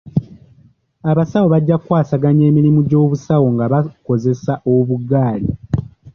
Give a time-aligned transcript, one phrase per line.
[1.11, 5.49] Abasawo bajja ku kwasaganya emirimu gy'obusawo nga bakozesa obuggaali.